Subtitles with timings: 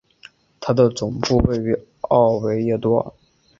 [0.59, 1.77] 它的总部位于
[2.09, 3.15] 奥维耶多。